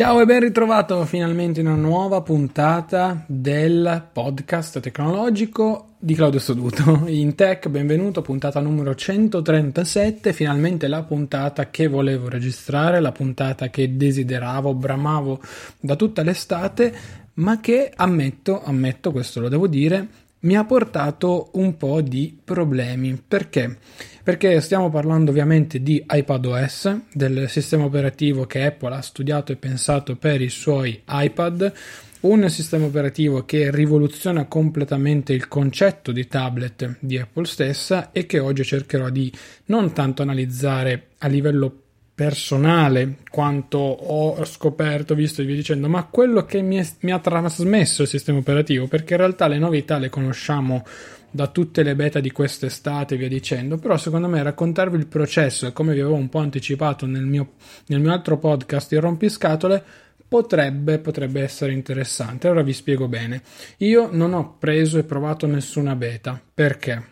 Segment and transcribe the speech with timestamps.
[0.00, 7.02] Ciao e ben ritrovato finalmente in una nuova puntata del podcast tecnologico di Claudio Soduto.
[7.12, 13.94] In tech, benvenuto, puntata numero 137, finalmente la puntata che volevo registrare, la puntata che
[13.98, 15.38] desideravo, bramavo
[15.78, 16.94] da tutta l'estate,
[17.34, 20.08] ma che ammetto, ammetto, questo lo devo dire,
[20.40, 23.20] mi ha portato un po' di problemi.
[23.26, 23.76] Perché?
[24.22, 30.16] Perché stiamo parlando ovviamente di iPadOS, del sistema operativo che Apple ha studiato e pensato
[30.16, 31.72] per i suoi iPad,
[32.20, 38.38] un sistema operativo che rivoluziona completamente il concetto di tablet di Apple stessa e che
[38.38, 39.32] oggi cercherò di
[39.66, 41.89] non tanto analizzare a livello
[42.20, 47.18] personale quanto ho scoperto, visto e via dicendo, ma quello che mi, è, mi, ha
[47.18, 50.84] trasmesso il sistema operativo, perché in realtà le novità le conosciamo
[51.30, 55.66] da tutte le beta di quest'estate e via dicendo, però secondo me raccontarvi il processo
[55.66, 57.52] e come vi avevo un po' anticipato nel mio,
[57.86, 59.82] nel mio altro podcast, il rompiscatole,
[60.28, 62.50] potrebbe, potrebbe essere interessante.
[62.50, 63.40] Ora vi spiego bene.
[63.78, 67.09] Io non ho preso e provato nessuna beta, perché?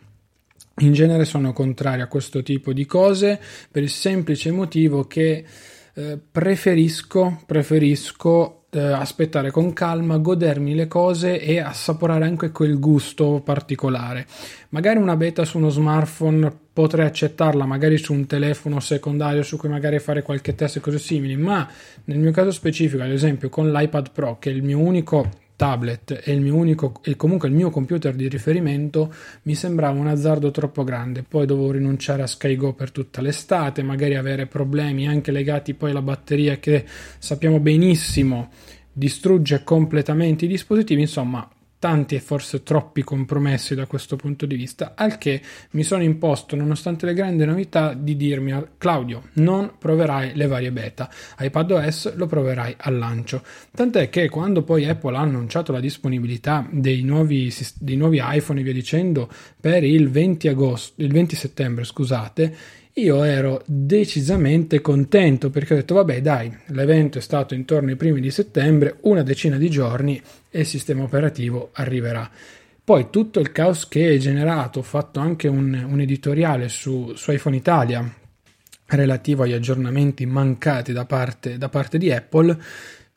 [0.78, 3.40] In genere sono contrario a questo tipo di cose
[3.70, 5.44] per il semplice motivo che
[5.94, 13.40] eh, preferisco, preferisco eh, aspettare con calma, godermi le cose e assaporare anche quel gusto
[13.44, 14.26] particolare.
[14.68, 19.68] Magari una beta su uno smartphone potrei accettarla, magari su un telefono secondario su cui
[19.68, 21.68] magari fare qualche test e cose simili, ma
[22.04, 26.22] nel mio caso specifico, ad esempio con l'iPad Pro, che è il mio unico tablet
[26.24, 30.52] e il mio unico e comunque il mio computer di riferimento mi sembrava un azzardo
[30.52, 31.24] troppo grande.
[31.24, 36.00] Poi dovevo rinunciare a SkyGo per tutta l'estate magari avere problemi anche legati poi alla
[36.00, 36.84] batteria che
[37.18, 38.50] sappiamo benissimo
[38.92, 41.00] distrugge completamente i dispositivi.
[41.00, 45.40] Insomma tanti e forse troppi compromessi da questo punto di vista, al che
[45.70, 51.08] mi sono imposto, nonostante le grandi novità, di dirmi Claudio, non proverai le varie beta,
[51.38, 53.42] iPadOS lo proverai al lancio.
[53.74, 58.62] Tant'è che quando poi Apple ha annunciato la disponibilità dei nuovi, dei nuovi iPhone e
[58.62, 59.28] via dicendo
[59.60, 62.56] per il 20 agosto, il 20 settembre, scusate,
[62.98, 68.20] io ero decisamente contento perché ho detto vabbè dai, l'evento è stato intorno ai primi
[68.20, 70.20] di settembre, una decina di giorni
[70.50, 72.30] e il sistema operativo arriverà.
[72.88, 77.32] Poi tutto il caos che è generato, ho fatto anche un, un editoriale su, su,
[77.32, 78.10] iPhone Italia
[78.86, 82.56] relativo agli aggiornamenti mancati da parte, da parte di Apple,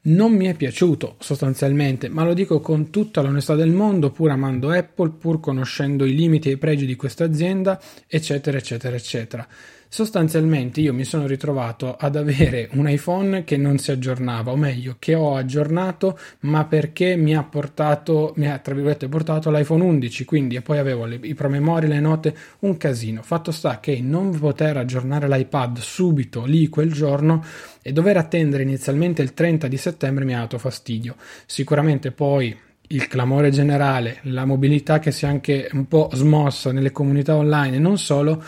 [0.04, 4.72] non mi è piaciuto sostanzialmente, ma lo dico con tutta l'onestà del mondo, pur amando
[4.72, 9.48] Apple, pur conoscendo i limiti e i pregi di questa azienda, eccetera, eccetera, eccetera.
[9.94, 14.96] Sostanzialmente io mi sono ritrovato ad avere un iPhone che non si aggiornava, o meglio,
[14.98, 20.24] che ho aggiornato, ma perché mi ha portato, mi ha tra virgolette portato l'iPhone 11,
[20.24, 23.22] quindi e poi avevo le, i promemori, le note, un casino.
[23.22, 27.44] Fatto sta che non poter aggiornare l'iPad subito lì quel giorno
[27.82, 31.18] e dover attendere inizialmente il 30 di settembre mi ha dato fastidio.
[31.46, 32.58] Sicuramente poi
[32.92, 37.78] il clamore generale, la mobilità che si è anche un po' smossa nelle comunità online
[37.78, 38.44] e non solo,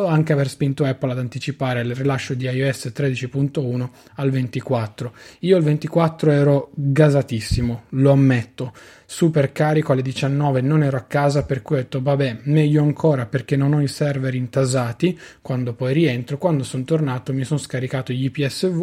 [0.00, 5.12] anche aver spinto Apple ad anticipare il rilascio di iOS 13.1 al 24.
[5.40, 8.72] Io al 24 ero gasatissimo, lo ammetto.
[9.04, 13.26] Super carico alle 19 non ero a casa per cui ho detto vabbè meglio ancora
[13.26, 16.38] perché non ho i server intasati quando poi rientro.
[16.38, 18.80] Quando sono tornato mi sono scaricato gli IPSV,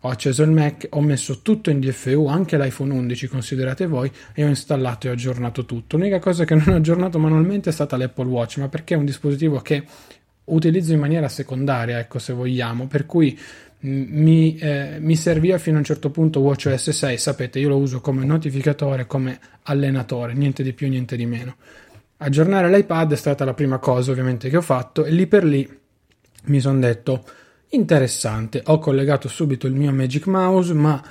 [0.00, 4.44] ho acceso il Mac, ho messo tutto in DFU, anche l'iPhone 11 considerate voi e
[4.44, 5.96] ho installato e aggiornato tutto.
[5.96, 9.04] L'unica cosa che non ho aggiornato manualmente è stata l'Apple Watch ma perché è un
[9.04, 9.84] dispositivo che
[10.44, 13.38] utilizzo in maniera secondaria, ecco se vogliamo, per cui
[13.80, 18.00] mi, eh, mi, serviva fino a un certo punto WatchOS 6, sapete, io lo uso
[18.00, 21.56] come notificatore, come allenatore, niente di più, niente di meno.
[22.18, 25.68] Aggiornare l'iPad è stata la prima cosa ovviamente che ho fatto e lì per lì
[26.44, 27.24] mi sono detto
[27.70, 31.02] interessante, ho collegato subito il mio Magic Mouse, ma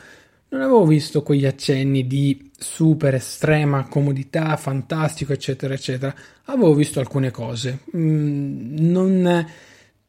[0.54, 6.14] non avevo visto quegli accenni di super estrema comodità, fantastico, eccetera, eccetera.
[6.46, 7.80] Avevo visto alcune cose.
[7.98, 9.48] Mm, non,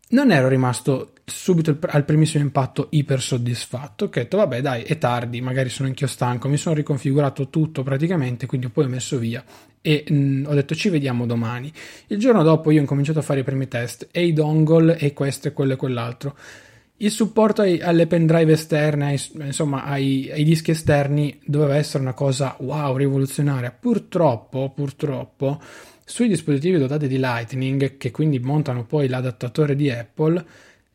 [0.08, 4.04] non, ero rimasto subito al primissimo impatto iper soddisfatto.
[4.04, 6.48] Ho detto, vabbè, dai, è tardi, magari sono anch'io stanco.
[6.48, 9.42] Mi sono riconfigurato tutto praticamente, quindi poi ho messo via.
[9.80, 11.72] E mm, ho detto ci vediamo domani.
[12.08, 15.14] Il giorno dopo io ho cominciato a fare i primi test e i dongle e
[15.14, 16.36] questo e quello e quell'altro
[16.98, 22.14] il supporto ai, alle pendrive esterne, ai, insomma ai, ai, dischi esterni, doveva essere una
[22.14, 23.72] cosa wow, rivoluzionaria.
[23.72, 25.60] Purtroppo, purtroppo,
[26.04, 30.44] sui dispositivi dotati di Lightning, che quindi montano poi l'adattatore di Apple,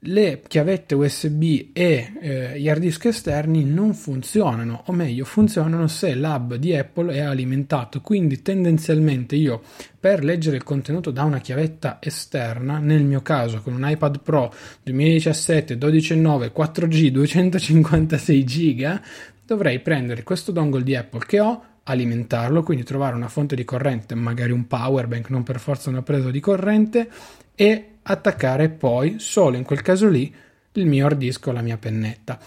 [0.03, 6.15] le chiavette USB e eh, gli hard disk esterni non funzionano, o meglio, funzionano se
[6.15, 7.99] l'hub di Apple è alimentato.
[7.99, 9.61] Quindi tendenzialmente io
[9.99, 14.53] per leggere il contenuto da una chiavetta esterna, nel mio caso con un iPad Pro
[14.83, 19.01] 2017 12.9 4G 256 GB,
[19.45, 24.15] dovrei prendere questo dongle di Apple che ho alimentarlo, quindi trovare una fonte di corrente,
[24.15, 27.09] magari un power bank, non per forza una presa di corrente,
[27.55, 30.33] e attaccare poi solo in quel caso lì
[30.73, 32.39] il mio hard disk o la mia pennetta.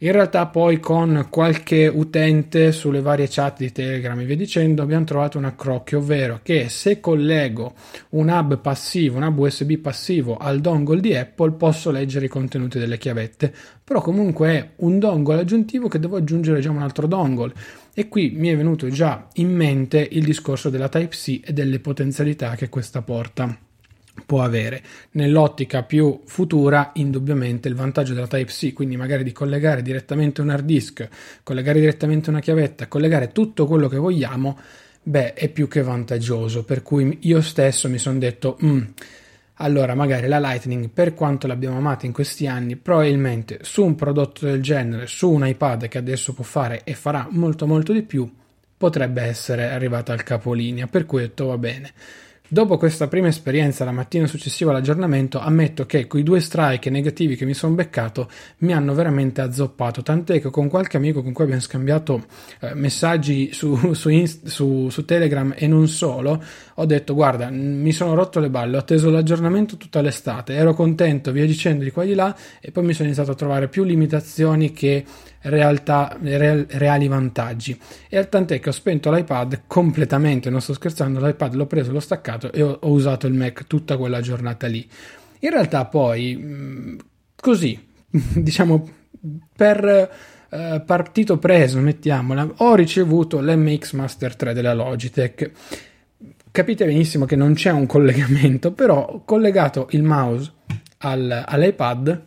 [0.00, 5.04] In realtà poi con qualche utente sulle varie chat di Telegram e via dicendo abbiamo
[5.04, 7.74] trovato un accrocchio, ovvero che se collego
[8.10, 12.78] un hub passivo, un hub USB passivo al dongle di Apple posso leggere i contenuti
[12.78, 13.52] delle chiavette,
[13.82, 17.52] però comunque è un dongle aggiuntivo che devo aggiungere già un altro dongle.
[17.92, 22.54] E qui mi è venuto già in mente il discorso della Type-C e delle potenzialità
[22.54, 23.66] che questa porta
[24.24, 24.82] può avere.
[25.12, 30.64] Nell'ottica più futura, indubbiamente il vantaggio della Type-C, quindi magari di collegare direttamente un hard
[30.64, 31.08] disk,
[31.42, 34.58] collegare direttamente una chiavetta, collegare tutto quello che vogliamo,
[35.02, 36.64] beh, è più che vantaggioso.
[36.64, 38.82] Per cui io stesso mi sono detto, mm,
[39.54, 44.46] allora magari la Lightning, per quanto l'abbiamo amata in questi anni, probabilmente su un prodotto
[44.46, 48.30] del genere, su un iPad che adesso può fare e farà molto molto di più,
[48.76, 50.86] potrebbe essere arrivata al capolinea.
[50.86, 51.92] Per cui ho detto va bene
[52.50, 57.44] Dopo questa prima esperienza la mattina successiva all'aggiornamento, ammetto che quei due strike negativi che
[57.44, 58.26] mi sono beccato
[58.60, 62.24] mi hanno veramente azzoppato, tant'è che con qualche amico con cui abbiamo scambiato
[62.60, 66.42] eh, messaggi su, su, su, su, Telegram e non solo,
[66.72, 71.32] ho detto guarda, mi sono rotto le balle, ho atteso l'aggiornamento tutta l'estate, ero contento,
[71.32, 73.84] via dicendo di qua e di là, e poi mi sono iniziato a trovare più
[73.84, 75.04] limitazioni che
[75.42, 77.78] realtà, real, reali vantaggi.
[78.08, 82.00] E al tant'è che ho spento l'iPad completamente, non sto scherzando, l'iPad l'ho preso, l'ho
[82.00, 84.88] staccato e ho, ho usato il Mac tutta quella giornata lì.
[85.40, 86.98] In realtà poi, mm,
[87.36, 88.88] così, diciamo,
[89.54, 90.10] per
[90.50, 95.50] eh, partito preso, mettiamola, ho ricevuto l'MX Master 3 della Logitech.
[96.50, 100.50] Capite benissimo che non c'è un collegamento, però ho collegato il mouse
[100.98, 102.26] al, all'iPad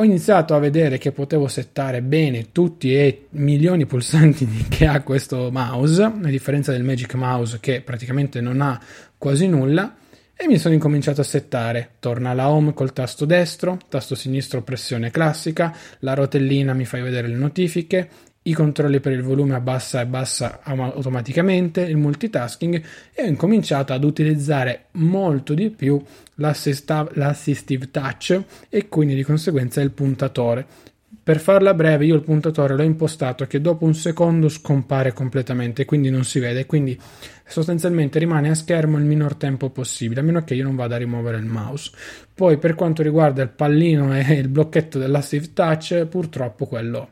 [0.00, 5.02] ho iniziato a vedere che potevo settare bene tutti e milioni di pulsanti che ha
[5.02, 8.80] questo mouse, a differenza del Magic Mouse che praticamente non ha
[9.18, 9.94] quasi nulla,
[10.34, 11.96] e mi sono incominciato a settare.
[12.00, 17.28] Torna la home col tasto destro, tasto sinistro pressione classica, la rotellina mi fa vedere
[17.28, 18.08] le notifiche,
[18.42, 22.82] i controlli per il volume abbassa e bassa automaticamente, il multitasking
[23.12, 26.02] e ho incominciato ad utilizzare molto di più
[26.36, 30.66] l'assistive touch e quindi di conseguenza il puntatore.
[31.22, 36.08] Per farla breve, io il puntatore l'ho impostato che dopo un secondo scompare completamente, quindi
[36.08, 36.98] non si vede, quindi
[37.46, 40.98] sostanzialmente rimane a schermo il minor tempo possibile, a meno che io non vada a
[40.98, 41.90] rimuovere il mouse.
[42.34, 47.10] Poi per quanto riguarda il pallino e il blocchetto dell'assistive touch, purtroppo quello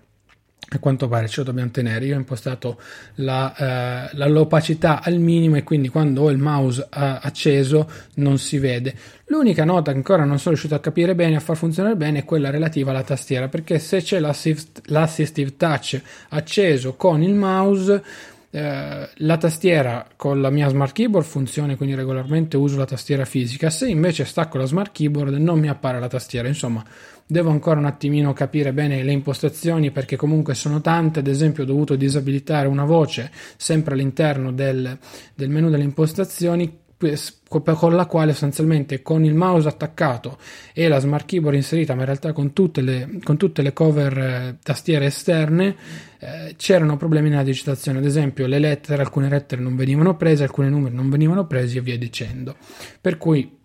[0.71, 2.05] a quanto pare ce lo dobbiamo tenere.
[2.05, 2.79] Io ho impostato
[3.17, 6.87] la, eh, l'opacità al minimo e quindi quando ho il mouse eh,
[7.23, 8.95] acceso non si vede.
[9.27, 12.25] L'unica nota che ancora non sono riuscito a capire bene, a far funzionare bene, è
[12.25, 18.03] quella relativa alla tastiera, perché se c'è l'assist, l'assistive touch acceso con il mouse
[18.51, 23.69] eh, la tastiera con la mia smart keyboard funzioni, quindi regolarmente uso la tastiera fisica.
[23.69, 26.49] Se invece stacco la smart keyboard non mi appare la tastiera.
[26.49, 26.83] Insomma,
[27.27, 31.19] devo ancora un attimino capire bene le impostazioni perché comunque sono tante.
[31.19, 34.99] Ad esempio, ho dovuto disabilitare una voce sempre all'interno del,
[35.35, 36.87] del menu delle impostazioni
[37.49, 40.37] con la quale sostanzialmente con il mouse attaccato
[40.73, 44.19] e la smart keyboard inserita, ma in realtà con tutte le, con tutte le cover
[44.19, 45.77] eh, tastiere esterne,
[46.19, 47.99] eh, c'erano problemi nella digitazione.
[47.99, 51.81] Ad esempio, le lettere, alcune lettere non venivano prese, alcuni numeri non venivano presi e
[51.81, 52.57] via dicendo.
[53.01, 53.57] Per cui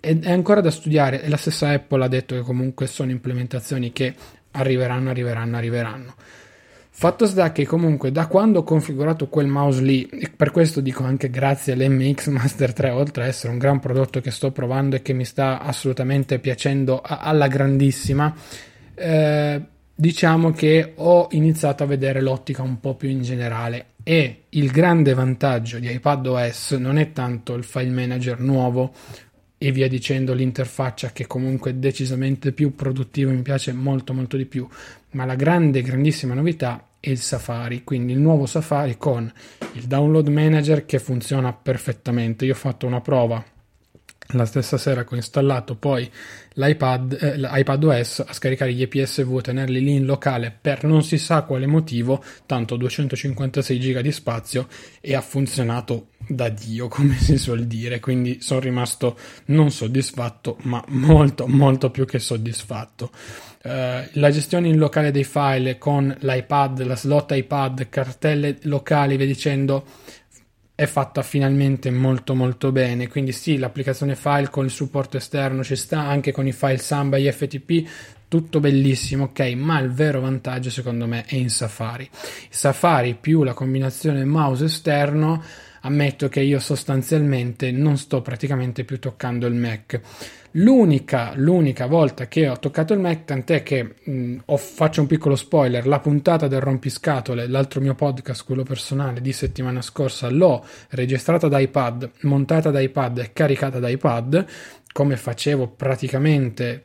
[0.00, 3.92] è, è ancora da studiare e la stessa Apple ha detto che comunque sono implementazioni
[3.92, 4.14] che
[4.52, 6.14] arriveranno, arriveranno, arriveranno.
[6.94, 11.02] Fatto sta che comunque da quando ho configurato quel mouse lì, e per questo dico
[11.02, 15.02] anche grazie all'MX Master 3, oltre ad essere un gran prodotto che sto provando e
[15.02, 18.32] che mi sta assolutamente piacendo alla grandissima,
[18.94, 19.60] eh,
[19.92, 23.86] diciamo che ho iniziato a vedere l'ottica un po' più in generale.
[24.04, 28.92] E il grande vantaggio di iPadOS non è tanto il file manager nuovo
[29.64, 34.44] e via dicendo l'interfaccia che comunque è decisamente più produttiva, mi piace molto molto di
[34.44, 34.66] più,
[35.10, 39.32] ma la grande grandissima novità è il Safari, quindi il nuovo Safari con
[39.74, 42.44] il download manager che funziona perfettamente.
[42.44, 43.44] Io ho fatto una prova
[44.30, 46.10] la stessa sera che ho installato poi
[46.54, 51.18] l'iPad, eh, l'iPad OS a scaricare gli EPSV, tenerli lì in locale per non si
[51.18, 54.66] sa quale motivo, tanto 256 giga di spazio
[55.00, 60.82] e ha funzionato da Dio, come si suol dire, quindi sono rimasto non soddisfatto, ma
[60.88, 63.10] molto molto più che soddisfatto.
[63.64, 69.26] Uh, la gestione in locale dei file con l'iPad, la slot iPad, cartelle locali, via
[69.26, 69.84] dicendo,
[70.74, 75.76] è fatta finalmente molto molto bene quindi sì l'applicazione file con il supporto esterno ci
[75.76, 77.88] sta anche con i file Samba e FTP
[78.26, 82.08] tutto bellissimo ok ma il vero vantaggio secondo me è in Safari
[82.48, 85.42] Safari più la combinazione mouse esterno
[85.82, 90.00] ammetto che io sostanzialmente non sto praticamente più toccando il Mac.
[90.56, 95.34] L'unica, l'unica volta che ho toccato il Mac, tant'è che mh, ho, faccio un piccolo
[95.34, 101.48] spoiler, la puntata del rompiscatole, l'altro mio podcast, quello personale di settimana scorsa, l'ho registrata
[101.48, 104.46] da iPad, montata da iPad e caricata da iPad
[104.92, 106.82] come facevo praticamente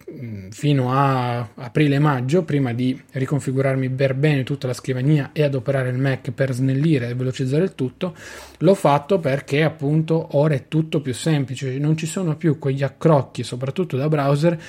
[0.51, 6.31] fino a aprile-maggio, prima di riconfigurarmi per bene tutta la scrivania e adoperare il Mac
[6.31, 8.15] per snellire e velocizzare il tutto,
[8.59, 13.43] l'ho fatto perché appunto ora è tutto più semplice, non ci sono più quegli accrocchi,
[13.43, 14.59] soprattutto da browser,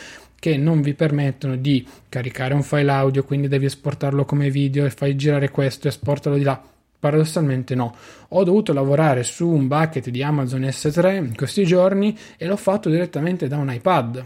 [0.41, 4.91] che non vi permettono di caricare un file audio, quindi devi esportarlo come video e
[4.91, 6.63] fai girare questo, esportalo di là
[6.99, 7.95] Paradossalmente no,
[8.29, 12.91] ho dovuto lavorare su un bucket di Amazon S3 in questi giorni e l'ho fatto
[12.91, 14.25] direttamente da un iPad.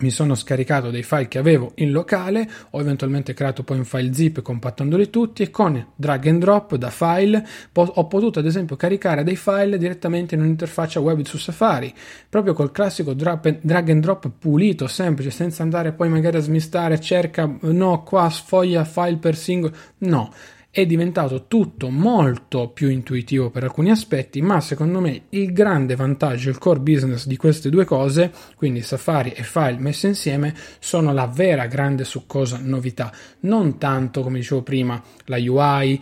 [0.00, 4.14] Mi sono scaricato dei file che avevo in locale, ho eventualmente creato poi un file
[4.14, 9.22] zip compattandoli tutti e con drag and drop da file ho potuto ad esempio caricare
[9.22, 11.92] dei file direttamente in un'interfaccia web su Safari,
[12.30, 17.58] proprio col classico drag and drop pulito, semplice, senza andare poi magari a smistare, cerca,
[17.60, 20.32] no, qua sfoglia file per singolo, no
[20.72, 26.48] è diventato tutto molto più intuitivo per alcuni aspetti, ma secondo me il grande vantaggio,
[26.48, 31.26] il core business di queste due cose, quindi Safari e File messe insieme, sono la
[31.26, 36.00] vera grande succosa novità, non tanto come dicevo prima la UI,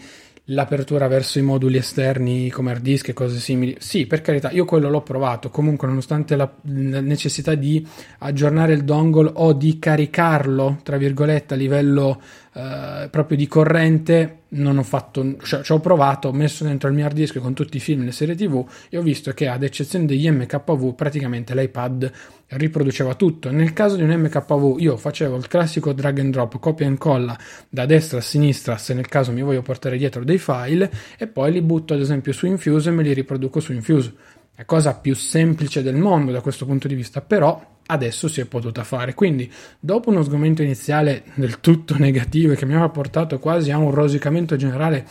[0.51, 3.77] l'apertura verso i moduli esterni come hard disk e cose simili.
[3.81, 7.87] Sì, per carità, io quello l'ho provato, comunque nonostante la necessità di
[8.19, 12.21] aggiornare il dongle o di caricarlo, tra virgolette, a livello
[12.59, 16.95] eh, proprio di corrente, non ho fatto, cioè, ci ho provato, ho messo dentro il
[16.97, 19.47] mio hard disk con tutti i film e le serie tv e ho visto che
[19.47, 22.11] ad eccezione degli MKV praticamente l'iPad
[22.49, 23.53] riproduceva tutto.
[23.53, 27.39] Nel caso di un MKV io facevo il classico drag and drop, copia e incolla
[27.69, 31.53] da destra a sinistra se nel caso mi voglio portare dietro dei file e poi
[31.53, 34.13] li butto ad esempio su Infuse e me li riproduco su Infuse.
[34.53, 38.47] È cosa più semplice del mondo da questo punto di vista, però adesso si è
[38.47, 39.15] potuta fare.
[39.15, 43.91] Quindi, dopo uno sgomento iniziale del tutto negativo che mi aveva portato quasi a un
[43.91, 45.07] rosicamento generale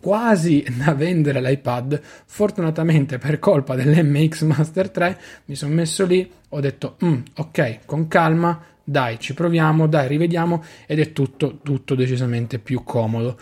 [0.00, 6.58] quasi da vendere l'iPad, fortunatamente per colpa dell'MX Master 3 mi sono messo lì, ho
[6.58, 12.58] detto mm, ok, con calma, dai, ci proviamo, dai, rivediamo ed è tutto, tutto decisamente
[12.58, 13.38] più comodo.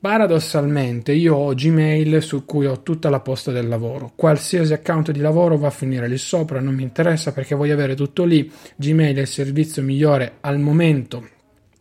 [0.00, 4.12] Paradossalmente io ho Gmail su cui ho tutta la posta del lavoro.
[4.16, 7.94] Qualsiasi account di lavoro va a finire lì sopra, non mi interessa perché voglio avere
[7.94, 8.50] tutto lì.
[8.76, 11.28] Gmail è il servizio migliore al momento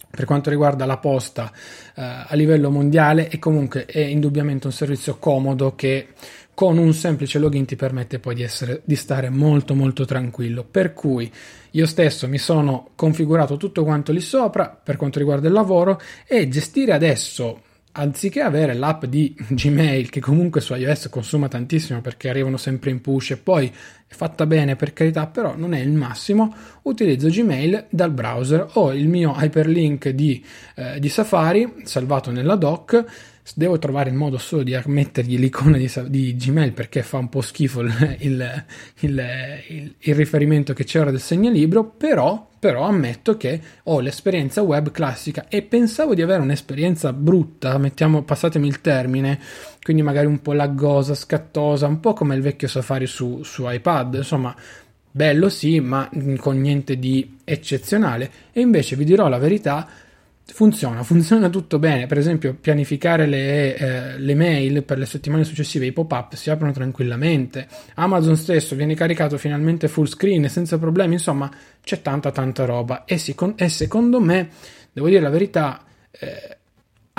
[0.10, 1.50] per quanto riguarda la posta
[1.96, 6.08] eh, a livello mondiale e comunque è indubbiamente un servizio comodo che
[6.54, 10.66] con un semplice login ti permette poi di, essere, di stare molto molto tranquillo.
[10.70, 11.32] Per cui
[11.72, 16.50] io stesso mi sono configurato tutto quanto lì sopra per quanto riguarda il lavoro e
[16.50, 17.62] gestire adesso
[17.94, 23.02] anziché avere l'app di Gmail che comunque su iOS consuma tantissimo perché arrivano sempre in
[23.02, 26.54] push e poi è fatta bene per carità, però non è il massimo,
[26.84, 28.68] utilizzo Gmail dal browser.
[28.74, 30.44] Ho il mio hyperlink di,
[30.76, 33.06] eh, di Safari salvato nella doc
[33.56, 37.42] devo trovare il modo solo di mettergli l'icona di, di Gmail perché fa un po'
[37.42, 38.66] schifo il, il,
[39.00, 45.48] il, il, riferimento che c'era del segnalibro, però, però ammetto che ho l'esperienza web classica
[45.48, 49.40] e pensavo di avere un'esperienza brutta, mettiamo, passatemi il termine,
[49.82, 54.16] quindi magari un po' laggosa, scattosa, un po' come il vecchio Safari su, su iPad,
[54.16, 54.54] insomma
[55.12, 58.32] bello sì, ma con niente di eccezionale.
[58.52, 59.88] E invece vi dirò la verità,
[60.54, 62.06] funziona, funziona tutto bene.
[62.06, 66.72] Per esempio, pianificare le, eh, le, mail per le settimane successive, i pop-up si aprono
[66.72, 67.68] tranquillamente.
[67.96, 71.14] Amazon stesso viene caricato finalmente full screen senza problemi.
[71.14, 71.50] Insomma,
[71.84, 73.06] c'è tanta, tanta roba.
[73.06, 74.50] E, si, e secondo me,
[74.92, 76.58] devo dire la verità, eh,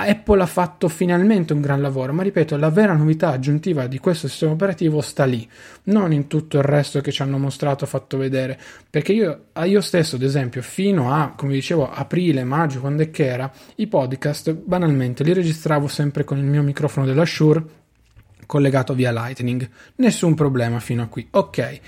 [0.05, 4.27] Apple ha fatto finalmente un gran lavoro, ma ripeto, la vera novità aggiuntiva di questo
[4.27, 5.47] sistema operativo sta lì,
[5.83, 10.15] non in tutto il resto che ci hanno mostrato, fatto vedere, perché io, io stesso,
[10.15, 15.23] ad esempio, fino a, come dicevo, aprile, maggio, quando è che era, i podcast banalmente
[15.23, 17.79] li registravo sempre con il mio microfono della Shure
[18.45, 21.79] collegato via Lightning, nessun problema fino a qui, ok.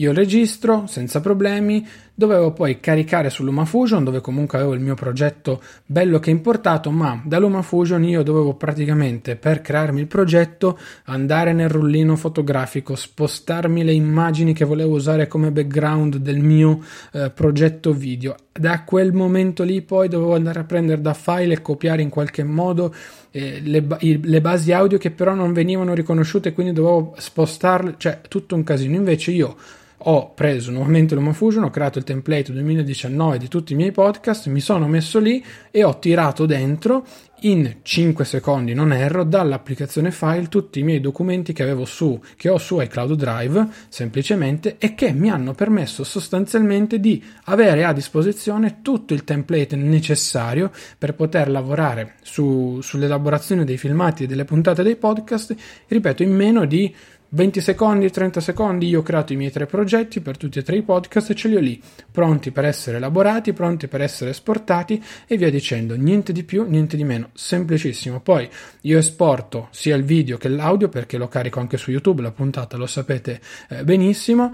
[0.00, 1.86] Io registro senza problemi,
[2.20, 7.18] dovevo poi caricare su LumaFusion dove comunque avevo il mio progetto bello che importato, ma
[7.24, 13.94] da LumaFusion io dovevo praticamente per crearmi il progetto andare nel rullino fotografico, spostarmi le
[13.94, 16.80] immagini che volevo usare come background del mio
[17.12, 18.34] eh, progetto video.
[18.52, 22.44] Da quel momento lì poi dovevo andare a prendere da file e copiare in qualche
[22.44, 22.94] modo
[23.30, 28.56] eh, le, le, basi audio che però non venivano riconosciute, quindi dovevo spostarle, cioè tutto
[28.56, 28.96] un casino.
[28.96, 29.56] Invece io
[30.02, 34.60] ho preso nuovamente LumaFusion, ho creato il template 2019 di tutti i miei podcast, mi
[34.60, 37.04] sono messo lì e ho tirato dentro
[37.42, 42.48] in 5 secondi, non erro, dall'applicazione file tutti i miei documenti che avevo su, che
[42.48, 48.78] ho su iCloud Drive semplicemente e che mi hanno permesso sostanzialmente di avere a disposizione
[48.82, 54.96] tutto il template necessario per poter lavorare su, sull'elaborazione dei filmati e delle puntate dei
[54.96, 55.54] podcast,
[55.88, 56.94] ripeto, in meno di
[57.32, 60.78] 20 secondi, 30 secondi, io ho creato i miei tre progetti per tutti e tre
[60.78, 65.00] i podcast e ce li ho lì, pronti per essere elaborati, pronti per essere esportati
[65.28, 68.20] e via dicendo, niente di più, niente di meno, semplicissimo.
[68.20, 68.48] Poi
[68.80, 72.76] io esporto sia il video che l'audio perché lo carico anche su YouTube, la puntata
[72.76, 74.52] lo sapete eh, benissimo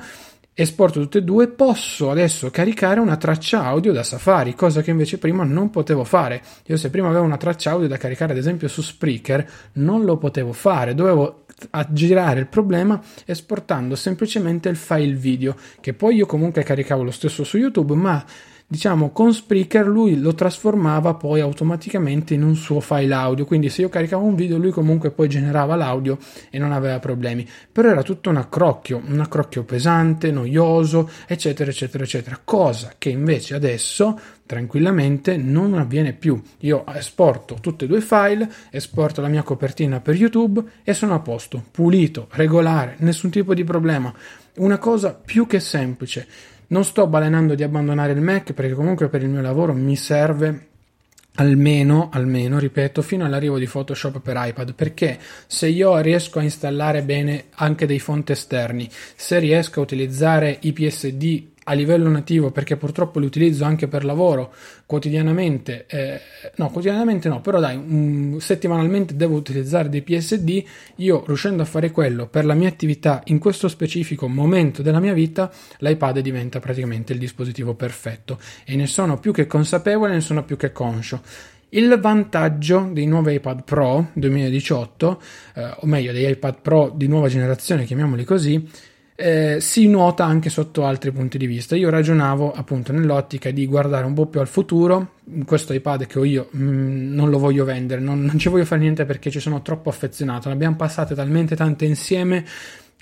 [0.59, 5.19] esporto tutte e due, posso adesso caricare una traccia audio da Safari, cosa che invece
[5.19, 6.41] prima non potevo fare.
[6.67, 10.17] Io se prima avevo una traccia audio da caricare ad esempio su Spreaker, non lo
[10.17, 16.63] potevo fare, dovevo aggirare il problema esportando semplicemente il file video, che poi io comunque
[16.63, 18.25] caricavo lo stesso su YouTube, ma
[18.69, 23.45] diciamo con Spreaker lui lo trasformava poi automaticamente in un suo file audio.
[23.45, 26.19] Quindi se io caricavo un video lui comunque poi generava l'audio
[26.51, 27.47] e non aveva problemi.
[27.71, 32.41] Però era tutto un accrocchio un accrocchio pesante noioso eccetera eccetera eccetera.
[32.43, 36.41] Cosa che invece adesso tranquillamente non avviene più.
[36.61, 41.15] Io esporto tutti e due i file esporto la mia copertina per YouTube e sono
[41.15, 41.63] a posto.
[41.71, 44.13] Pulito regolare nessun tipo di problema.
[44.57, 46.27] Una cosa più che semplice
[46.69, 50.69] non sto balenando di abbandonare il Mac perché comunque per il mio lavoro mi serve
[51.37, 57.03] almeno, almeno, ripeto, fino all'arrivo di Photoshop per iPad, perché se io riesco a installare
[57.03, 62.77] bene anche dei fonti esterni, se riesco a utilizzare i PSD a livello nativo perché
[62.77, 64.53] purtroppo li utilizzo anche per lavoro
[64.87, 66.21] quotidianamente, eh,
[66.57, 70.63] no quotidianamente no, però dai, um, settimanalmente devo utilizzare dei PSD,
[70.97, 75.13] io riuscendo a fare quello per la mia attività in questo specifico momento della mia
[75.13, 80.45] vita, l'iPad diventa praticamente il dispositivo perfetto e ne sono più che consapevole, ne sono
[80.45, 81.21] più che conscio.
[81.71, 85.21] Il vantaggio dei nuovi iPad Pro 2018,
[85.55, 88.67] eh, o meglio degli iPad Pro di nuova generazione, chiamiamoli così,
[89.17, 91.75] eh, si nota anche sotto altri punti di vista.
[91.75, 95.15] Io ragionavo appunto nell'ottica di guardare un po' più al futuro.
[95.45, 98.67] Questo iPad che ho io mh, mm, non lo voglio vendere, non, non ci voglio
[98.67, 100.49] fare niente perché ci sono troppo affezionato.
[100.49, 102.45] Ne abbiamo passate talmente tante insieme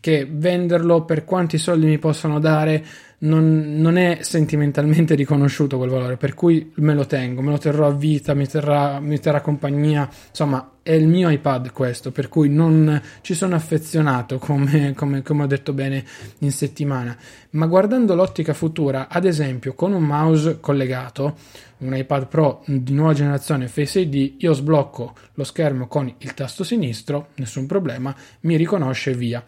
[0.00, 2.84] che venderlo per quanti soldi mi possono dare
[3.18, 7.86] non, non, è sentimentalmente riconosciuto quel valore, per cui me lo tengo, me lo terrò
[7.86, 12.50] a vita, mi terrà, mi terrà compagnia, insomma è il mio iPad questo, per cui
[12.50, 16.04] non ci sono affezionato come, come, come ho detto bene
[16.40, 17.16] in settimana,
[17.50, 21.36] ma guardando l'ottica futura, ad esempio con un mouse collegato,
[21.78, 26.64] un iPad Pro di nuova generazione Face ID, io sblocco lo schermo con il tasto
[26.64, 29.42] sinistro, nessun problema, mi riconosce via.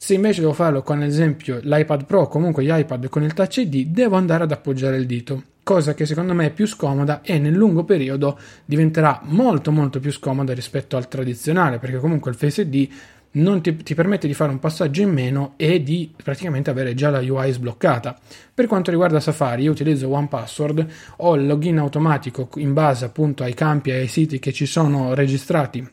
[0.00, 3.34] Se invece devo farlo con ad esempio l'iPad Pro o comunque gli iPad con il
[3.34, 5.42] Touch ID, devo andare ad appoggiare il dito.
[5.64, 10.12] cosa che secondo me è più scomoda e nel lungo periodo diventerà molto molto più
[10.12, 12.88] scomoda rispetto al tradizionale, perché comunque il Face ID
[13.32, 17.10] non ti, ti, permette di fare un passaggio in meno e di praticamente avere già
[17.10, 18.16] la UI sbloccata.
[18.54, 23.52] Per quanto riguarda Safari, io utilizzo OnePassword, ho il login automatico in base appunto ai
[23.52, 25.86] campi e ai siti che ci sono registrati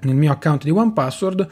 [0.00, 1.48] nel mio account di OnePassword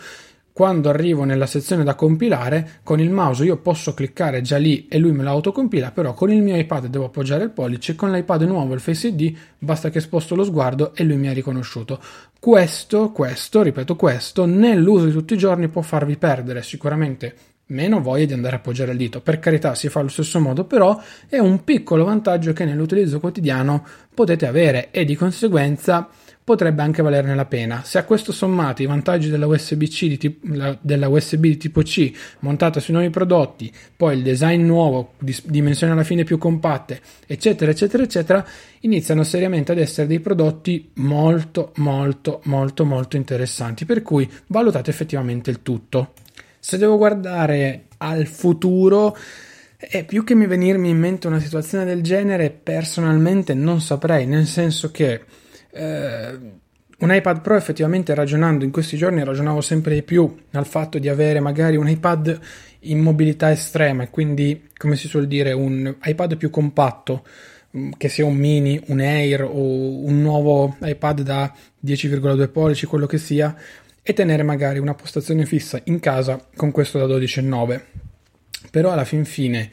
[0.57, 4.97] quando arrivo nella sezione da compilare, con il mouse io posso cliccare già lì e
[4.97, 8.40] lui me lo autocompila, però con il mio iPad devo appoggiare il pollice, con l'iPad
[8.45, 12.01] nuovo il Face ID basta che sposto lo sguardo e lui mi ha riconosciuto.
[12.40, 17.35] Questo, questo, ripeto questo, nell'uso di tutti i giorni può farvi perdere sicuramente
[17.66, 19.21] meno voglia di andare a appoggiare il dito.
[19.21, 23.85] Per carità, si fa allo stesso modo, però è un piccolo vantaggio che nell'utilizzo quotidiano
[24.14, 26.09] potete avere e di conseguenza
[26.46, 27.82] potrebbe anche valerne la pena.
[27.82, 30.46] Se a questo sommate i vantaggi della USB-C di tipo,
[30.80, 36.04] della USB di tipo C montata sui nuovi prodotti, poi il design nuovo, dimensioni alla
[36.04, 38.46] fine più compatte, eccetera, eccetera, eccetera,
[38.82, 43.85] iniziano seriamente ad essere dei prodotti molto, molto, molto, molto interessanti.
[43.85, 46.12] Per cui valutate effettivamente il tutto.
[46.61, 49.16] Se devo guardare al futuro,
[49.78, 54.46] e più che mi venirmi in mente una situazione del genere, personalmente non saprei, nel
[54.46, 55.22] senso che
[55.76, 56.38] eh,
[56.98, 61.08] un iPad Pro effettivamente ragionando in questi giorni ragionavo sempre di più al fatto di
[61.08, 62.40] avere magari un iPad
[62.80, 67.24] in mobilità estrema e quindi come si suol dire un iPad più compatto
[67.76, 73.06] mm, che sia un mini, un Air o un nuovo iPad da 10,2 pollici, quello
[73.06, 73.54] che sia,
[74.02, 77.80] e tenere magari una postazione fissa in casa con questo da 12,9.
[78.70, 79.70] Però alla fin fine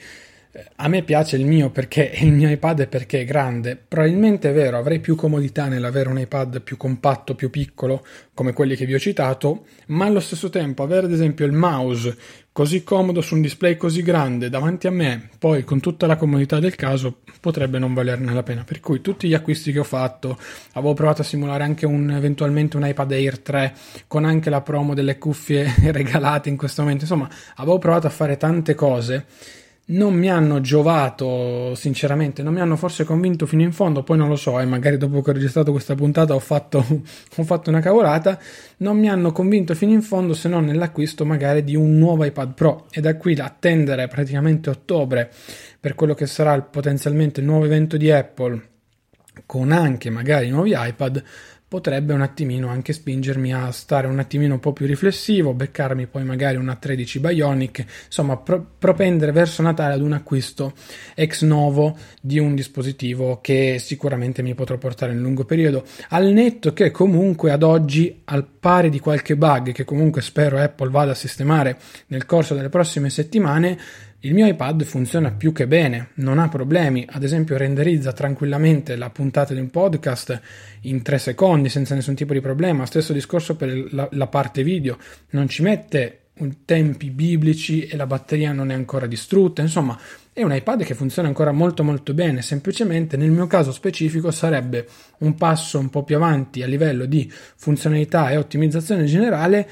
[0.76, 3.76] a me piace il mio perché il mio iPad è perché è grande.
[3.76, 8.76] Probabilmente è vero, avrei più comodità nell'avere un iPad più compatto, più piccolo, come quelli
[8.76, 12.16] che vi ho citato, ma allo stesso tempo avere ad esempio il mouse
[12.52, 16.60] così comodo su un display così grande davanti a me, poi con tutta la comodità
[16.60, 18.64] del caso, potrebbe non valerne la pena.
[18.64, 20.38] Per cui tutti gli acquisti che ho fatto,
[20.74, 23.74] avevo provato a simulare anche un, eventualmente un iPad Air 3
[24.08, 28.38] con anche la promo delle cuffie regalate in questo momento, insomma, avevo provato a fare
[28.38, 29.26] tante cose
[29.94, 34.28] non mi hanno giovato, sinceramente, non mi hanno forse convinto fino in fondo, poi non
[34.28, 36.80] lo so, e eh, magari dopo che ho registrato questa puntata ho fatto,
[37.38, 38.40] ho fatto una cavolata,
[38.78, 42.54] non mi hanno convinto fino in fondo se non nell'acquisto magari di un nuovo iPad
[42.54, 42.86] Pro.
[42.92, 45.32] E da qui attendere praticamente ottobre
[45.80, 48.72] per quello che sarà potenzialmente il nuovo evento di Apple
[49.46, 51.24] con anche magari nuovi iPad
[51.74, 56.24] potrebbe un attimino anche spingermi a stare un attimino un po' più riflessivo, beccarmi poi
[56.24, 60.74] magari una 13 Bionic, insomma pro- propendere verso Natale ad un acquisto
[61.16, 66.74] ex novo di un dispositivo che sicuramente mi potrò portare in lungo periodo, al netto
[66.74, 71.16] che comunque ad oggi al pari di qualche bug che comunque spero Apple vada a
[71.16, 73.80] sistemare nel corso delle prossime settimane,
[74.26, 79.10] il mio iPad funziona più che bene, non ha problemi, ad esempio renderizza tranquillamente la
[79.10, 80.40] puntata di un podcast
[80.82, 84.98] in 3 secondi senza nessun tipo di problema, stesso discorso per la, la parte video,
[85.32, 86.20] non ci mette
[86.64, 90.00] tempi biblici e la batteria non è ancora distrutta, insomma
[90.32, 94.88] è un iPad che funziona ancora molto molto bene, semplicemente nel mio caso specifico sarebbe
[95.20, 99.70] un passo un po' più avanti a livello di funzionalità e ottimizzazione generale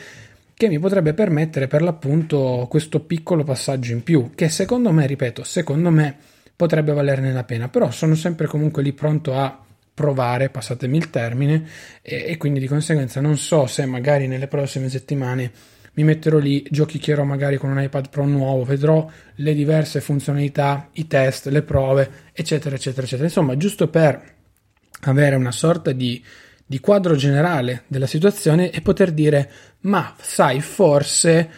[0.62, 5.44] che mi potrebbe permettere per l'appunto questo piccolo passaggio in più, che secondo me, ripeto,
[5.44, 6.16] secondo me
[6.56, 9.60] potrebbe valerne la pena, però sono sempre comunque lì pronto a
[9.92, 11.68] provare, passatemi il termine,
[12.04, 15.52] e, e quindi di conseguenza non so se magari nelle prossime settimane
[15.94, 21.08] mi metterò lì, giochicchierò magari con un iPad Pro nuovo, vedrò le diverse funzionalità, i
[21.08, 23.28] test, le prove, eccetera, eccetera, eccetera.
[23.28, 24.22] Insomma, giusto per
[25.06, 26.24] avere una sorta di
[26.72, 31.50] di quadro generale della situazione e poter dire ma sai forse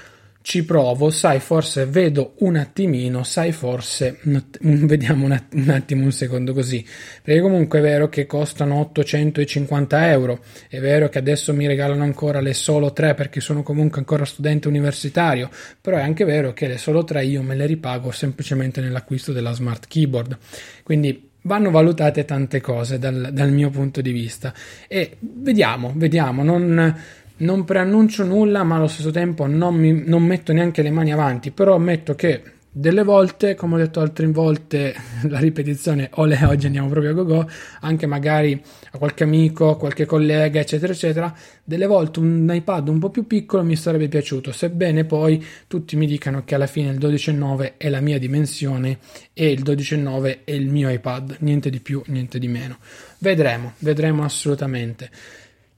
[0.43, 4.19] ci provo, sai forse vedo un attimino, sai forse
[4.59, 6.85] vediamo un, attimo un secondo così,
[7.23, 12.41] perché comunque è vero che costano 850 euro, è vero che adesso mi regalano ancora
[12.41, 16.77] le solo 3 perché sono comunque ancora studente universitario, però è anche vero che le
[16.77, 20.37] solo 3 io me le ripago semplicemente nell'acquisto della smart keyboard,
[20.83, 24.53] quindi vanno valutate tante cose dal, dal, mio punto di vista.
[24.87, 26.95] E vediamo, vediamo, non,
[27.43, 31.51] non preannuncio nulla ma allo stesso tempo non, mi, non metto neanche le mani avanti,
[31.51, 32.41] però ammetto che
[32.75, 34.95] delle volte, come ho detto altre volte,
[35.29, 37.47] la ripetizione, ole oggi andiamo proprio a go-go,
[37.81, 38.59] anche magari
[38.91, 43.63] a qualche amico, qualche collega, eccetera, eccetera, delle volte un iPad un po' più piccolo
[43.63, 47.99] mi sarebbe piaciuto, sebbene poi tutti mi dicano che alla fine il 12,9 è la
[47.99, 48.97] mia dimensione
[49.33, 52.79] e il 12,9 è il mio iPad, niente di più, niente di meno.
[53.19, 55.11] Vedremo, vedremo assolutamente.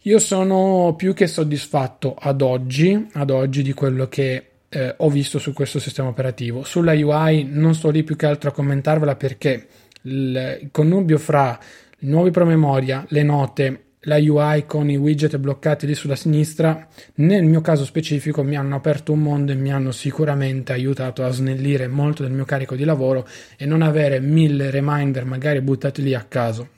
[0.07, 5.39] Io sono più che soddisfatto ad oggi, ad oggi di quello che eh, ho visto
[5.39, 6.63] su questo sistema operativo.
[6.63, 9.65] Sulla UI non sto lì più che altro a commentarvela perché
[10.03, 11.57] il connubio fra
[12.01, 17.43] i nuovi promemoria, le note, la UI con i widget bloccati lì sulla sinistra, nel
[17.45, 21.87] mio caso specifico mi hanno aperto un mondo e mi hanno sicuramente aiutato a snellire
[21.87, 26.23] molto del mio carico di lavoro e non avere mille reminder magari buttati lì a
[26.29, 26.69] caso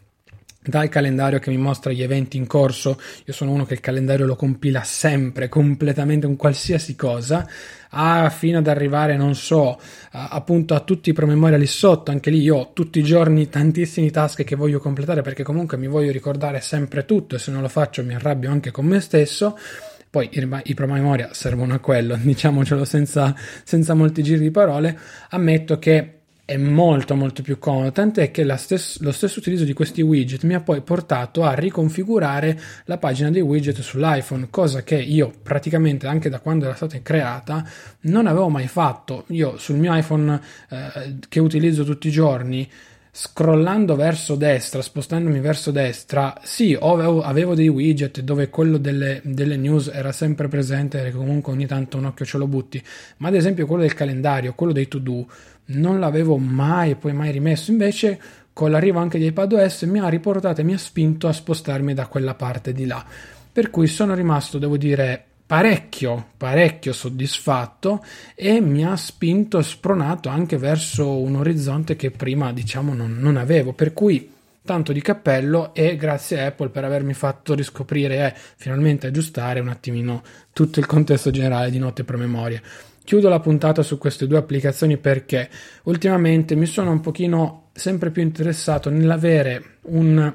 [0.68, 4.26] dal calendario che mi mostra gli eventi in corso, io sono uno che il calendario
[4.26, 7.48] lo compila sempre, completamente con qualsiasi cosa,
[7.92, 9.80] a, fino ad arrivare, non so,
[10.12, 13.50] a, appunto a tutti i promemoria lì sotto, anche lì io ho tutti i giorni
[13.50, 17.62] tantissimi task che voglio completare perché comunque mi voglio ricordare sempre tutto e se non
[17.62, 19.58] lo faccio mi arrabbio anche con me stesso.
[20.10, 24.98] Poi i, i promemoria servono a quello, diciamocelo senza, senza molti giri di parole.
[25.30, 26.17] Ammetto che
[26.48, 30.54] è molto molto più comodo, tant'è che stes- lo stesso utilizzo di questi widget mi
[30.54, 36.30] ha poi portato a riconfigurare la pagina dei widget sull'iPhone, cosa che io praticamente anche
[36.30, 37.70] da quando era stata creata
[38.04, 39.26] non avevo mai fatto.
[39.32, 42.66] Io sul mio iPhone eh, che utilizzo tutti i giorni
[43.12, 49.58] scrollando verso destra, spostandomi verso destra, sì, avevo, avevo dei widget dove quello delle, delle,
[49.58, 52.82] news era sempre presente, comunque ogni tanto un occhio ce lo butti,
[53.18, 55.26] ma ad esempio quello del calendario, quello dei to do,
[55.68, 58.20] non l'avevo mai poi mai rimesso, invece
[58.54, 62.08] con l'arrivo anche di iPadOS mi ha riportato e mi ha spinto a spostarmi da
[62.08, 63.06] quella parte di là.
[63.52, 68.04] Per cui sono rimasto, devo dire, parecchio, parecchio soddisfatto
[68.36, 73.38] e mi ha spinto e spronato anche verso un orizzonte che prima, diciamo, non, non
[73.38, 73.74] avevo.
[73.74, 74.32] Per cui
[74.68, 79.70] tanto di cappello e grazie a Apple per avermi fatto riscoprire e finalmente aggiustare un
[79.70, 82.62] attimino tutto il contesto generale di note promemoria.
[83.08, 85.50] Chiudo la puntata su queste due applicazioni perché
[85.84, 90.34] ultimamente mi sono un pochino sempre più interessato nell'avere un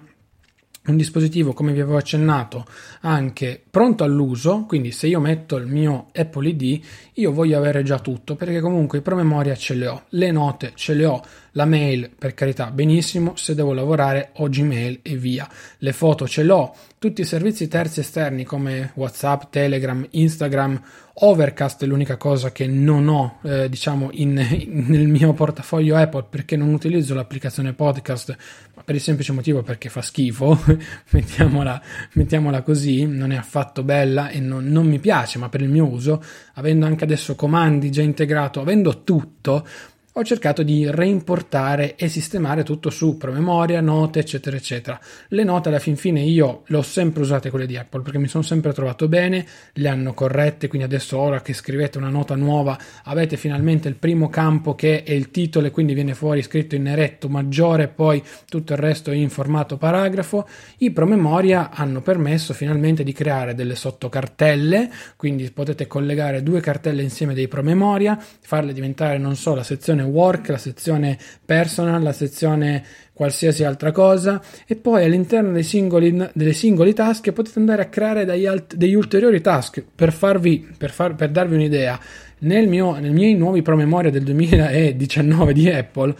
[0.84, 2.66] un dispositivo come vi avevo accennato
[3.02, 4.64] anche pronto all'uso.
[4.66, 6.80] Quindi se io metto il mio Apple ID
[7.14, 10.94] io voglio avere già tutto perché comunque i promemoria ce le ho le note ce
[10.94, 15.48] le ho la mail per carità benissimo se devo lavorare ho Gmail e via.
[15.78, 20.80] Le foto ce l'ho tutti i servizi terzi esterni come Whatsapp Telegram Instagram
[21.14, 26.24] Overcast è l'unica cosa che non ho, eh, diciamo, in, in, nel mio portafoglio Apple
[26.28, 28.36] perché non utilizzo l'applicazione podcast
[28.84, 30.58] per il semplice motivo perché fa schifo,
[31.10, 31.82] mettiamola,
[32.14, 35.86] mettiamola, così, non è affatto bella e non, non mi piace, ma per il mio
[35.86, 36.22] uso,
[36.54, 39.66] avendo anche adesso comandi già integrato, avendo tutto,
[40.14, 45.00] ho cercato di reimportare e sistemare tutto su promemoria, note, eccetera, eccetera.
[45.28, 48.28] Le note alla fin fine io le ho sempre usate quelle di Apple perché mi
[48.28, 52.78] sono sempre trovato bene, le hanno corrette, quindi adesso ora che scrivete una nota nuova
[53.04, 56.82] avete finalmente il primo campo che è il titolo e quindi viene fuori scritto in
[56.82, 60.46] neretto maggiore, poi tutto il resto in formato paragrafo.
[60.78, 67.32] I promemoria hanno permesso finalmente di creare delle sottocartelle, quindi potete collegare due cartelle insieme
[67.32, 72.84] dei promemoria, farle diventare non so la sezione sezione work, la sezione personal, la sezione
[73.12, 78.22] qualsiasi altra cosa e poi all'interno dei singoli, delle singole task potete andare a creare
[78.46, 81.98] alt- degli ulteriori task per, farvi, per, far, per darvi un'idea.
[82.38, 86.14] Nel mio, nei miei nuovi promemoria del 2019 di Apple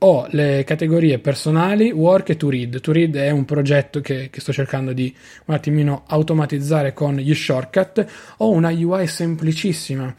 [0.00, 2.80] ho le categorie personali, work e to read.
[2.80, 5.12] To read è un progetto che, che, sto cercando di
[5.46, 8.06] un attimino automatizzare con gli shortcut.
[8.38, 10.14] Ho una UI semplicissima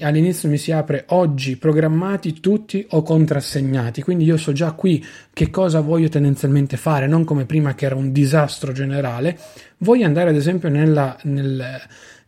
[0.00, 5.50] all'inizio mi si apre oggi programmati tutti o contrassegnati, quindi io so già qui che
[5.50, 9.38] cosa voglio tendenzialmente fare, non come prima che era un disastro generale.
[9.78, 11.80] Voglio andare ad esempio nella, nel,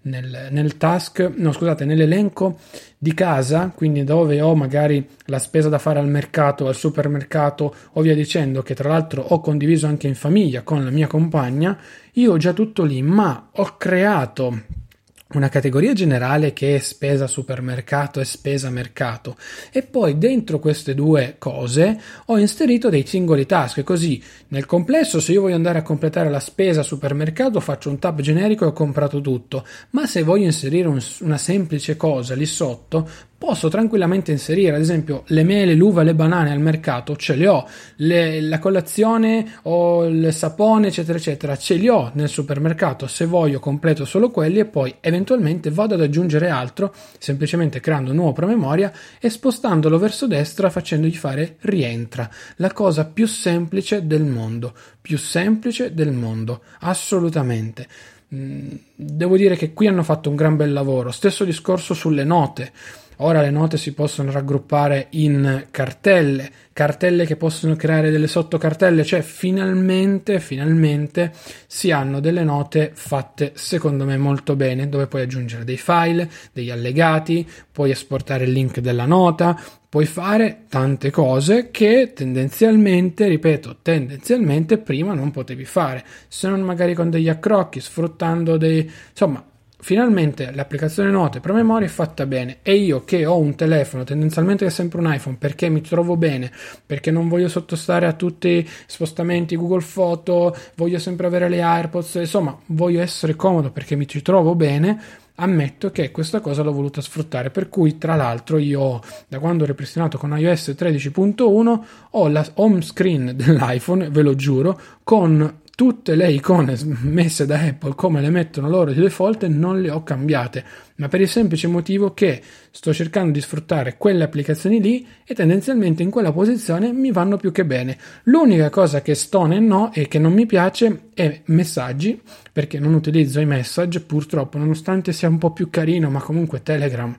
[0.02, 2.58] nel, nel task, no scusate, nell'elenco
[2.98, 8.00] di casa, quindi dove ho magari la spesa da fare al mercato, al supermercato o
[8.00, 11.78] via dicendo, che tra l'altro ho condiviso anche in famiglia con la mia compagna,
[12.12, 14.84] io ho già tutto lì, ma ho creato
[15.34, 19.36] una categoria generale che è spesa supermercato e spesa mercato.
[19.72, 25.32] E poi dentro queste due cose ho inserito dei singoli task così nel complesso se
[25.32, 29.20] io voglio andare a completare la spesa supermercato faccio un tab generico e ho comprato
[29.20, 29.66] tutto.
[29.90, 33.08] Ma se voglio inserire un, una semplice cosa lì sotto
[33.38, 37.68] posso tranquillamente inserire ad esempio le mele, l'uva, le banane al mercato, ce le ho,
[37.96, 43.58] le, la colazione o il sapone eccetera eccetera, ce li ho nel supermercato, se voglio
[43.58, 48.92] completo solo quelli e poi eventualmente vado ad aggiungere altro semplicemente creando un nuovo promemoria
[49.20, 55.92] e spostandolo verso destra facendogli fare rientra, la cosa più semplice del mondo, più semplice
[55.92, 57.86] del mondo, assolutamente.
[58.34, 62.72] Mm, devo dire che qui hanno fatto un gran bel lavoro, stesso discorso sulle note
[63.16, 69.22] ora le note si possono raggruppare in cartelle, cartelle che possono creare delle sottocartelle, cioè
[69.22, 71.32] finalmente, finalmente
[71.66, 76.70] si hanno delle note fatte secondo me molto bene, dove puoi aggiungere dei file, degli
[76.70, 84.76] allegati, puoi esportare il link della nota, puoi fare tante cose che tendenzialmente, ripeto, tendenzialmente
[84.76, 88.90] prima non potevi fare, se non magari con degli accrocchi, sfruttando dei...
[89.10, 89.42] insomma,
[89.78, 94.70] finalmente l'applicazione note promemoria è fatta bene e io che ho un telefono tendenzialmente che
[94.70, 96.50] è sempre un iPhone perché mi trovo bene?
[96.84, 102.14] Perché non voglio sottostare a tutti i spostamenti Google Foto voglio sempre avere le AirPods
[102.14, 107.00] insomma voglio essere comodo perché mi ci trovo bene ammetto che questa cosa l'ho voluta
[107.00, 112.46] sfruttare per cui tra l'altro io da quando ho ripristinato con iOS 13.1 ho la
[112.54, 118.30] home screen dell'iPhone ve lo giuro con tutte le icone messe da Apple come le
[118.30, 120.64] mettono loro di default non le ho cambiate,
[120.96, 126.02] ma per il semplice motivo che sto cercando di sfruttare quelle applicazioni lì e tendenzialmente
[126.02, 127.98] in quella posizione mi vanno più che bene.
[128.24, 132.94] L'unica cosa che sto nel no e che non mi piace è messaggi, perché non
[132.94, 137.14] utilizzo i message purtroppo, nonostante sia un po' più carino, ma comunque Telegram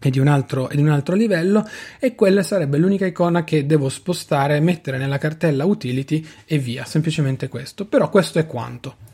[0.00, 4.60] e di, altro, di un altro livello e quella sarebbe l'unica icona che devo spostare,
[4.60, 7.84] mettere nella cartella utility e via, semplicemente questo.
[7.86, 9.06] Però questo è quanto.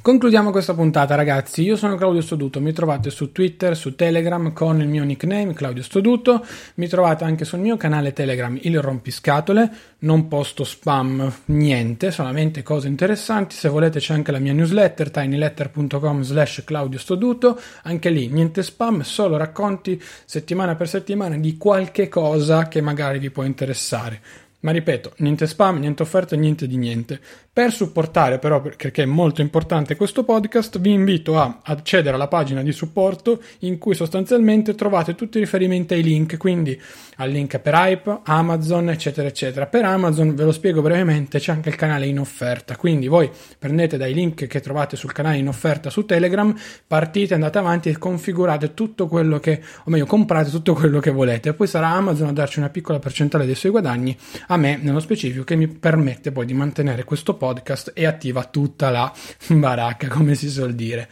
[0.00, 4.80] Concludiamo questa puntata ragazzi, io sono Claudio Stoduto, mi trovate su Twitter, su Telegram con
[4.80, 10.28] il mio nickname Claudio Stoduto, mi trovate anche sul mio canale Telegram Il Rompiscatole, non
[10.28, 16.62] posto spam, niente, solamente cose interessanti, se volete c'è anche la mia newsletter tinyletter.com slash
[16.64, 22.80] Claudio Stoduto, anche lì niente spam, solo racconti settimana per settimana di qualche cosa che
[22.80, 24.46] magari vi può interessare.
[24.60, 27.20] Ma ripeto, niente spam, niente offerte, niente di niente.
[27.52, 32.62] Per supportare però, perché è molto importante questo podcast, vi invito a accedere alla pagina
[32.62, 36.80] di supporto in cui sostanzialmente trovate tutti i riferimenti ai link, quindi
[37.16, 39.66] al link per Hype, Amazon, eccetera, eccetera.
[39.66, 43.96] Per Amazon, ve lo spiego brevemente, c'è anche il canale in offerta, quindi voi prendete
[43.96, 46.52] dai link che trovate sul canale in offerta su Telegram,
[46.84, 51.54] partite, andate avanti e configurate tutto quello che, o meglio, comprate tutto quello che volete.
[51.54, 54.16] Poi sarà Amazon a darci una piccola percentuale dei suoi guadagni,
[54.48, 58.90] a me nello specifico, che mi permette poi di mantenere questo podcast e attiva tutta
[58.90, 59.12] la
[59.48, 61.08] baracca, come si suol dire.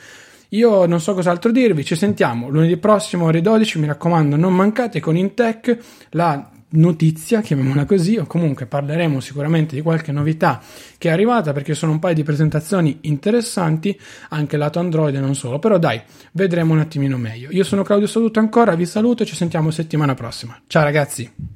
[0.50, 5.00] Io non so cos'altro dirvi, ci sentiamo lunedì prossimo ore 12, mi raccomando non mancate
[5.00, 5.76] con Intech
[6.10, 10.60] la notizia, chiamiamola così, o comunque parleremo sicuramente di qualche novità
[10.98, 13.98] che è arrivata perché sono un paio di presentazioni interessanti
[14.30, 16.00] anche lato Android e non solo, però dai,
[16.32, 17.50] vedremo un attimino meglio.
[17.50, 20.60] Io sono Claudio Saluto ancora, vi saluto e ci sentiamo settimana prossima.
[20.66, 21.55] Ciao ragazzi!